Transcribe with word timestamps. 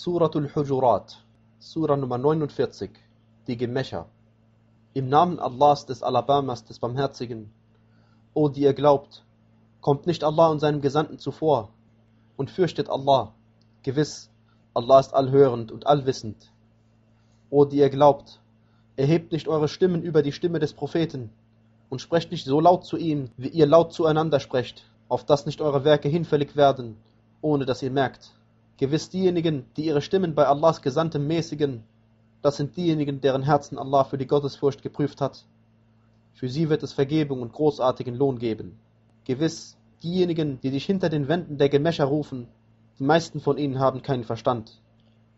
Suratul 0.00 0.48
Hujurat, 0.54 1.24
Surah 1.58 1.96
Nummer 1.96 2.18
49, 2.18 2.90
die 3.48 3.56
Gemächer. 3.56 4.06
Im 4.94 5.08
Namen 5.08 5.40
Allahs 5.40 5.86
des 5.86 6.04
Alabamas 6.04 6.64
des 6.64 6.78
Barmherzigen. 6.78 7.50
O 8.32 8.48
die 8.48 8.60
ihr 8.60 8.74
glaubt, 8.74 9.24
kommt 9.80 10.06
nicht 10.06 10.22
Allah 10.22 10.50
und 10.50 10.60
seinem 10.60 10.82
Gesandten 10.82 11.18
zuvor 11.18 11.70
und 12.36 12.48
fürchtet 12.48 12.88
Allah. 12.88 13.32
Gewiss, 13.82 14.30
Allah 14.72 15.00
ist 15.00 15.14
allhörend 15.14 15.72
und 15.72 15.88
allwissend. 15.88 16.48
O 17.50 17.64
die 17.64 17.78
ihr 17.78 17.90
glaubt, 17.90 18.38
erhebt 18.94 19.32
nicht 19.32 19.48
eure 19.48 19.66
Stimmen 19.66 20.04
über 20.04 20.22
die 20.22 20.30
Stimme 20.30 20.60
des 20.60 20.74
Propheten 20.74 21.32
und 21.90 22.00
sprecht 22.00 22.30
nicht 22.30 22.44
so 22.44 22.60
laut 22.60 22.84
zu 22.84 22.98
ihm, 22.98 23.32
wie 23.36 23.48
ihr 23.48 23.66
laut 23.66 23.92
zueinander 23.92 24.38
sprecht, 24.38 24.84
auf 25.08 25.24
dass 25.24 25.44
nicht 25.44 25.60
eure 25.60 25.82
Werke 25.82 26.08
hinfällig 26.08 26.54
werden, 26.54 26.96
ohne 27.40 27.66
dass 27.66 27.82
ihr 27.82 27.90
merkt. 27.90 28.37
Gewiss 28.78 29.10
diejenigen, 29.10 29.66
die 29.76 29.86
ihre 29.86 30.00
Stimmen 30.00 30.36
bei 30.36 30.46
Allahs 30.46 30.82
Gesandtem 30.82 31.26
mäßigen, 31.26 31.82
das 32.42 32.56
sind 32.56 32.76
diejenigen, 32.76 33.20
deren 33.20 33.42
Herzen 33.42 33.76
Allah 33.76 34.04
für 34.04 34.18
die 34.18 34.28
Gottesfurcht 34.28 34.82
geprüft 34.82 35.20
hat. 35.20 35.44
Für 36.34 36.48
sie 36.48 36.68
wird 36.68 36.84
es 36.84 36.92
Vergebung 36.92 37.42
und 37.42 37.52
großartigen 37.52 38.14
Lohn 38.14 38.38
geben. 38.38 38.78
Gewiss, 39.24 39.76
diejenigen, 40.04 40.60
die 40.60 40.70
dich 40.70 40.86
hinter 40.86 41.08
den 41.08 41.26
Wänden 41.26 41.58
der 41.58 41.68
Gemächer 41.68 42.04
rufen, 42.04 42.46
die 43.00 43.02
meisten 43.02 43.40
von 43.40 43.58
ihnen 43.58 43.80
haben 43.80 44.02
keinen 44.02 44.22
Verstand. 44.22 44.80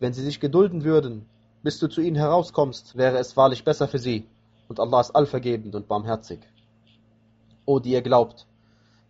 Wenn 0.00 0.12
sie 0.12 0.22
sich 0.22 0.38
gedulden 0.38 0.84
würden, 0.84 1.24
bis 1.62 1.78
du 1.78 1.88
zu 1.88 2.02
ihnen 2.02 2.16
herauskommst, 2.16 2.96
wäre 2.96 3.16
es 3.16 3.38
wahrlich 3.38 3.64
besser 3.64 3.88
für 3.88 3.98
sie, 3.98 4.26
und 4.68 4.78
Allah 4.78 5.00
ist 5.00 5.12
allvergebend 5.12 5.74
und 5.74 5.88
barmherzig. 5.88 6.40
O 7.64 7.78
die 7.78 7.92
ihr 7.92 8.02
glaubt, 8.02 8.46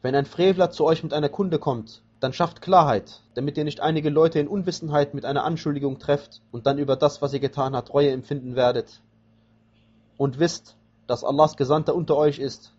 wenn 0.02 0.14
ein 0.14 0.24
Frevler 0.24 0.70
zu 0.70 0.84
euch 0.84 1.02
mit 1.02 1.12
einer 1.12 1.28
Kunde 1.28 1.58
kommt, 1.58 2.02
dann 2.20 2.34
schafft 2.34 2.60
Klarheit, 2.60 3.22
damit 3.34 3.56
ihr 3.56 3.64
nicht 3.64 3.80
einige 3.80 4.10
Leute 4.10 4.38
in 4.38 4.48
Unwissenheit 4.48 5.14
mit 5.14 5.24
einer 5.24 5.44
Anschuldigung 5.44 5.98
trefft 5.98 6.42
und 6.52 6.66
dann 6.66 6.78
über 6.78 6.94
das, 6.94 7.22
was 7.22 7.32
ihr 7.32 7.40
getan 7.40 7.74
habt, 7.74 7.92
Reue 7.94 8.10
empfinden 8.10 8.56
werdet. 8.56 9.00
Und 10.18 10.38
wisst, 10.38 10.76
dass 11.06 11.24
Allahs 11.24 11.56
Gesandter 11.56 11.94
unter 11.94 12.16
euch 12.16 12.38
ist. 12.38 12.74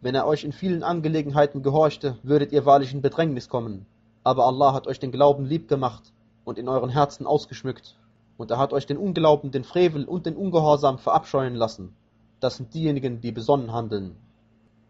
Wenn 0.00 0.14
er 0.14 0.26
euch 0.26 0.44
in 0.44 0.52
vielen 0.52 0.84
Angelegenheiten 0.84 1.62
gehorchte, 1.62 2.18
würdet 2.22 2.52
ihr 2.52 2.66
wahrlich 2.66 2.94
in 2.94 3.02
Bedrängnis 3.02 3.48
kommen. 3.48 3.84
Aber 4.22 4.46
Allah 4.46 4.72
hat 4.72 4.86
euch 4.86 5.00
den 5.00 5.10
Glauben 5.10 5.44
lieb 5.44 5.68
gemacht 5.68 6.12
und 6.44 6.56
in 6.56 6.68
euren 6.68 6.90
Herzen 6.90 7.26
ausgeschmückt. 7.26 7.96
Und 8.36 8.50
er 8.52 8.58
hat 8.58 8.72
euch 8.72 8.86
den 8.86 8.96
Unglauben, 8.96 9.50
den 9.50 9.64
Frevel 9.64 10.04
und 10.04 10.26
den 10.26 10.36
Ungehorsam 10.36 10.98
verabscheuen 10.98 11.56
lassen. 11.56 11.96
Das 12.38 12.56
sind 12.56 12.74
diejenigen, 12.74 13.20
die 13.20 13.32
besonnen 13.32 13.72
handeln. 13.72 14.16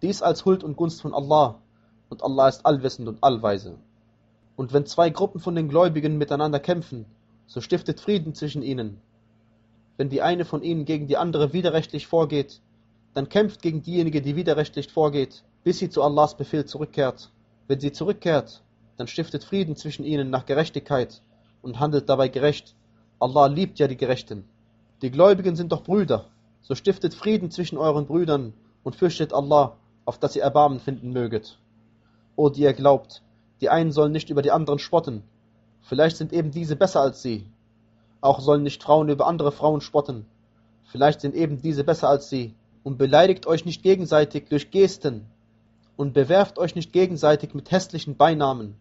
Dies 0.03 0.21
als 0.21 0.45
Huld 0.45 0.63
und 0.63 0.77
Gunst 0.77 1.01
von 1.01 1.15
Allah, 1.15 1.57
und 2.11 2.23
Allah 2.23 2.49
ist 2.49 2.67
allwissend 2.67 3.09
und 3.09 3.23
allweise. 3.23 3.79
Und 4.57 4.73
wenn 4.73 4.87
zwei 4.87 5.11
Gruppen 5.11 5.41
von 5.41 5.55
den 5.55 5.69
Gläubigen 5.69 6.19
miteinander 6.19 6.61
kämpfen, 6.61 7.07
so 7.47 7.61
stiftet 7.61 8.01
Frieden 8.01 8.35
zwischen 8.35 8.63
ihnen. 8.63 9.01
Wenn 9.97 10.09
die 10.09 10.23
eine 10.23 10.45
von 10.45 10.63
ihnen 10.63 10.85
gegen 10.85 11.07
die 11.07 11.17
andere 11.17 11.53
widerrechtlich 11.53 12.07
vorgeht, 12.07 12.61
dann 13.15 13.29
kämpft 13.29 13.63
gegen 13.63 13.83
diejenige, 13.83 14.23
die 14.23 14.37
widerrechtlich 14.37 14.91
vorgeht, 14.91 15.45
bis 15.63 15.79
sie 15.79 15.89
zu 15.89 16.03
Allahs 16.03 16.37
Befehl 16.37 16.65
zurückkehrt. 16.65 17.31
Wenn 17.69 17.81
sie 17.81 17.93
zurückkehrt, 17.93 18.63
dann 18.97 19.07
stiftet 19.07 19.45
Frieden 19.45 19.77
zwischen 19.77 20.05
ihnen 20.05 20.31
nach 20.31 20.47
Gerechtigkeit 20.47 21.23
und 21.63 21.81
handelt 21.81 22.09
dabei 22.09 22.29
gerecht. 22.29 22.75
Allah 23.19 23.47
liebt 23.47 23.79
ja 23.79 23.89
die 23.89 23.97
Gerechten. 23.97 24.45
Die 25.03 25.11
Gläubigen 25.11 25.57
sind 25.57 25.73
doch 25.73 25.83
Brüder, 25.83 26.27
so 26.61 26.75
stiftet 26.75 27.15
Frieden 27.15 27.51
zwischen 27.51 27.79
euren 27.79 28.07
Brüdern 28.07 28.53
und 28.83 28.97
fürchtet 28.97 29.33
Allah, 29.33 29.77
auf 30.05 30.19
dass 30.19 30.37
ihr 30.37 30.43
Erbarmen 30.43 30.81
finden 30.81 31.13
möget. 31.13 31.59
O 32.37 32.49
die 32.49 32.63
ihr 32.63 32.73
glaubt, 32.73 33.23
die 33.61 33.71
einen 33.71 33.93
sollen 33.93 34.13
nicht 34.13 34.31
über 34.31 34.43
die 34.43 34.51
anderen 34.51 34.79
spotten. 34.79 35.23
Vielleicht 35.83 36.17
sind 36.17 36.33
eben 36.33 36.51
diese 36.51 36.77
besser 36.77 37.01
als 37.01 37.23
sie. 37.23 37.47
Auch 38.21 38.41
sollen 38.41 38.63
nicht 38.63 38.83
Frauen 38.83 39.09
über 39.09 39.27
andere 39.27 39.53
Frauen 39.53 39.81
spotten. 39.81 40.27
Vielleicht 40.85 41.21
sind 41.21 41.35
eben 41.35 41.61
diese 41.61 41.85
besser 41.85 42.09
als 42.09 42.29
sie. 42.29 42.55
Und 42.83 42.99
beleidigt 42.99 43.47
euch 43.47 43.65
nicht 43.65 43.83
gegenseitig 43.83 44.49
durch 44.49 44.71
Gesten. 44.71 45.27
Und 45.97 46.15
bewerft 46.15 46.59
euch 46.59 46.75
nicht 46.75 46.93
gegenseitig 46.93 47.55
mit 47.55 47.71
hässlichen 47.71 48.17
Beinamen. 48.17 48.77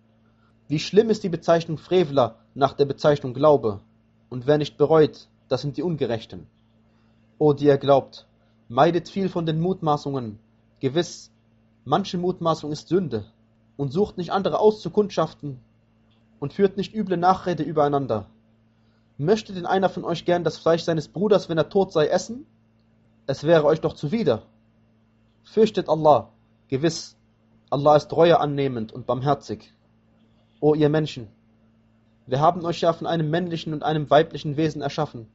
Wie 0.67 0.79
schlimm 0.79 1.09
ist 1.09 1.23
die 1.23 1.29
Bezeichnung 1.29 1.77
Frevler 1.77 2.37
nach 2.55 2.73
der 2.73 2.85
Bezeichnung 2.85 3.33
Glaube. 3.33 3.81
Und 4.29 4.47
wer 4.47 4.57
nicht 4.57 4.77
bereut, 4.77 5.27
das 5.49 5.61
sind 5.61 5.77
die 5.77 5.83
Ungerechten. 5.83 6.47
O 7.37 7.53
die 7.53 7.65
ihr 7.65 7.77
glaubt, 7.77 8.25
meidet 8.69 9.09
viel 9.09 9.29
von 9.29 9.45
den 9.45 9.59
Mutmaßungen. 9.59 10.39
Gewiss, 10.79 11.31
manche 11.85 12.17
Mutmaßung 12.17 12.71
ist 12.71 12.87
Sünde 12.87 13.25
und 13.77 13.91
sucht 13.91 14.17
nicht 14.17 14.31
andere 14.31 14.59
auszukundschaften 14.59 15.59
und 16.39 16.53
führt 16.53 16.77
nicht 16.77 16.93
üble 16.93 17.17
Nachrede 17.17 17.63
übereinander. 17.63 18.27
Möchte 19.17 19.53
denn 19.53 19.65
einer 19.65 19.89
von 19.89 20.03
euch 20.03 20.25
gern 20.25 20.43
das 20.43 20.57
Fleisch 20.57 20.83
seines 20.83 21.07
Bruders, 21.07 21.49
wenn 21.49 21.57
er 21.57 21.69
tot 21.69 21.93
sei, 21.93 22.07
essen? 22.07 22.45
Es 23.27 23.43
wäre 23.43 23.65
euch 23.65 23.79
doch 23.79 23.93
zuwider. 23.93 24.43
Fürchtet 25.43 25.87
Allah, 25.87 26.29
gewiss, 26.67 27.15
Allah 27.69 27.95
ist 27.95 28.11
Reue 28.11 28.39
annehmend 28.39 28.91
und 28.91 29.05
barmherzig. 29.05 29.73
O 30.59 30.73
ihr 30.73 30.89
Menschen, 30.89 31.27
wir 32.25 32.39
haben 32.39 32.65
euch 32.65 32.81
ja 32.81 32.93
von 32.93 33.07
einem 33.07 33.29
männlichen 33.29 33.73
und 33.73 33.83
einem 33.83 34.09
weiblichen 34.09 34.57
Wesen 34.57 34.81
erschaffen, 34.81 35.27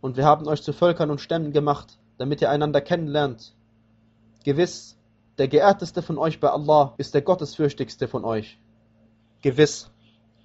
und 0.00 0.16
wir 0.16 0.24
haben 0.24 0.46
euch 0.48 0.62
zu 0.62 0.72
Völkern 0.72 1.10
und 1.10 1.20
Stämmen 1.20 1.52
gemacht, 1.52 1.98
damit 2.18 2.40
ihr 2.40 2.50
einander 2.50 2.80
kennenlernt. 2.80 3.54
Gewiss, 4.44 4.96
der 5.42 5.48
geehrteste 5.48 6.02
von 6.02 6.18
euch 6.18 6.38
bei 6.38 6.50
Allah 6.50 6.94
ist 6.98 7.14
der 7.14 7.22
gottesfürchtigste 7.22 8.06
von 8.06 8.24
euch. 8.24 8.60
Gewiss, 9.40 9.90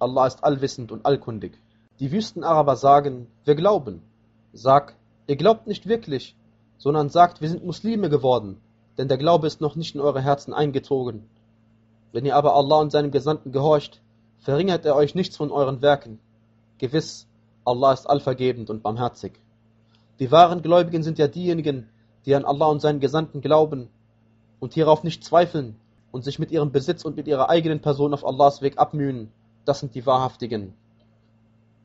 Allah 0.00 0.26
ist 0.26 0.42
allwissend 0.42 0.90
und 0.90 1.06
allkundig. 1.06 1.56
Die 2.00 2.10
Wüstenaraber 2.10 2.74
sagen, 2.74 3.28
wir 3.44 3.54
glauben. 3.54 4.02
Sag, 4.52 4.96
ihr 5.28 5.36
glaubt 5.36 5.68
nicht 5.68 5.86
wirklich, 5.86 6.34
sondern 6.78 7.10
sagt, 7.10 7.40
wir 7.40 7.48
sind 7.48 7.64
Muslime 7.64 8.10
geworden, 8.10 8.60
denn 8.96 9.06
der 9.06 9.18
Glaube 9.18 9.46
ist 9.46 9.60
noch 9.60 9.76
nicht 9.76 9.94
in 9.94 10.00
eure 10.00 10.20
Herzen 10.20 10.52
eingezogen. 10.52 11.28
Wenn 12.10 12.26
ihr 12.26 12.34
aber 12.34 12.56
Allah 12.56 12.80
und 12.80 12.90
seinem 12.90 13.12
Gesandten 13.12 13.52
gehorcht, 13.52 14.00
verringert 14.40 14.84
er 14.84 14.96
euch 14.96 15.14
nichts 15.14 15.36
von 15.36 15.52
euren 15.52 15.80
Werken. 15.80 16.18
Gewiss, 16.78 17.28
Allah 17.64 17.92
ist 17.92 18.10
allvergebend 18.10 18.68
und 18.68 18.82
barmherzig. 18.82 19.34
Die 20.18 20.32
wahren 20.32 20.60
Gläubigen 20.60 21.04
sind 21.04 21.20
ja 21.20 21.28
diejenigen, 21.28 21.88
die 22.26 22.34
an 22.34 22.44
Allah 22.44 22.66
und 22.66 22.80
seinen 22.80 22.98
Gesandten 22.98 23.40
glauben 23.40 23.90
und 24.60 24.74
hierauf 24.74 25.04
nicht 25.04 25.24
zweifeln 25.24 25.76
und 26.10 26.24
sich 26.24 26.38
mit 26.38 26.50
ihrem 26.50 26.72
Besitz 26.72 27.04
und 27.04 27.16
mit 27.16 27.28
ihrer 27.28 27.48
eigenen 27.48 27.80
Person 27.80 28.14
auf 28.14 28.26
Allahs 28.26 28.62
Weg 28.62 28.78
abmühen, 28.78 29.30
das 29.64 29.80
sind 29.80 29.94
die 29.94 30.06
Wahrhaftigen. 30.06 30.74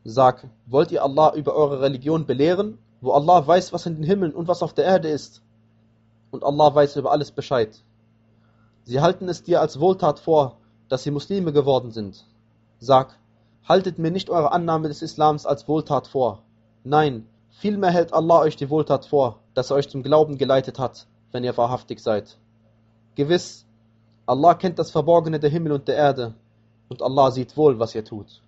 Sag, 0.06 0.48
wollt 0.66 0.92
ihr 0.92 1.04
Allah 1.04 1.34
über 1.34 1.56
eure 1.56 1.82
Religion 1.82 2.26
belehren, 2.26 2.78
wo 3.02 3.12
Allah 3.12 3.46
weiß, 3.46 3.74
was 3.74 3.86
in 3.86 3.96
den 3.96 4.04
Himmeln 4.04 4.34
und 4.34 4.48
was 4.48 4.64
auf 4.64 4.74
der 4.74 4.86
Erde 4.86 5.10
ist? 5.10 5.42
Und 6.32 6.44
Allah 6.44 6.74
weiß 6.74 6.96
über 6.96 7.12
alles 7.12 7.32
Bescheid. 7.32 7.84
Sie 8.86 9.00
halten 9.00 9.30
es 9.30 9.44
dir 9.44 9.62
als 9.62 9.80
Wohltat 9.80 10.20
vor, 10.20 10.58
dass 10.90 11.04
sie 11.04 11.12
Muslime 11.12 11.54
geworden 11.54 11.92
sind. 11.92 12.26
Sag, 12.80 13.18
haltet 13.68 13.98
mir 13.98 14.12
nicht 14.12 14.30
eure 14.30 14.52
Annahme 14.52 14.90
des 14.90 15.02
Islams 15.02 15.46
als 15.46 15.68
Wohltat 15.68 16.08
vor. 16.08 16.44
Nein, 16.84 17.28
vielmehr 17.50 17.92
hält 17.92 18.14
Allah 18.14 18.40
euch 18.40 18.58
die 18.58 18.70
Wohltat 18.70 19.06
vor, 19.06 19.40
dass 19.54 19.70
er 19.70 19.78
euch 19.78 19.90
zum 19.90 20.04
Glauben 20.04 20.38
geleitet 20.38 20.80
hat, 20.80 21.08
wenn 21.32 21.44
ihr 21.44 21.56
wahrhaftig 21.56 22.02
seid. 22.02 22.38
Gewiss, 23.16 23.66
Allah 24.26 24.56
kennt 24.56 24.80
das 24.80 24.92
Verborgene 24.92 25.40
der 25.40 25.50
Himmel 25.50 25.74
und 25.74 25.88
der 25.88 25.96
Erde, 25.96 26.34
und 26.90 27.02
Allah 27.02 27.32
sieht 27.32 27.56
wohl, 27.58 27.78
was 27.80 27.96
ihr 27.96 28.04
tut. 28.04 28.42